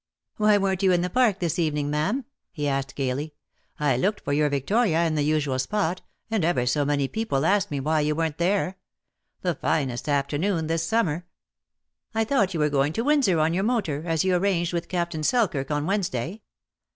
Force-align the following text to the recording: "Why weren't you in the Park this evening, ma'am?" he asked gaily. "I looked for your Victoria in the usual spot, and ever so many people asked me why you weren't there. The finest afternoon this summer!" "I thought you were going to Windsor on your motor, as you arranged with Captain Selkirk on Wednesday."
"Why 0.37 0.57
weren't 0.57 0.81
you 0.81 0.91
in 0.91 1.01
the 1.01 1.11
Park 1.11 1.37
this 1.39 1.59
evening, 1.59 1.91
ma'am?" 1.91 2.25
he 2.51 2.67
asked 2.67 2.95
gaily. 2.95 3.35
"I 3.79 3.97
looked 3.97 4.21
for 4.21 4.33
your 4.33 4.49
Victoria 4.49 5.05
in 5.05 5.13
the 5.13 5.21
usual 5.21 5.59
spot, 5.59 6.01
and 6.31 6.43
ever 6.43 6.65
so 6.65 6.83
many 6.83 7.07
people 7.07 7.45
asked 7.45 7.69
me 7.69 7.79
why 7.79 7.99
you 7.99 8.15
weren't 8.15 8.39
there. 8.39 8.79
The 9.43 9.53
finest 9.53 10.09
afternoon 10.09 10.65
this 10.65 10.83
summer!" 10.83 11.27
"I 12.15 12.23
thought 12.23 12.55
you 12.55 12.59
were 12.59 12.67
going 12.69 12.93
to 12.93 13.03
Windsor 13.03 13.37
on 13.39 13.53
your 13.53 13.63
motor, 13.63 14.01
as 14.07 14.23
you 14.23 14.35
arranged 14.35 14.73
with 14.73 14.89
Captain 14.89 15.21
Selkirk 15.21 15.69
on 15.69 15.85
Wednesday." 15.85 16.41